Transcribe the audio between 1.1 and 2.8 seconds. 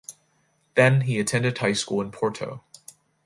attended high school in Porto.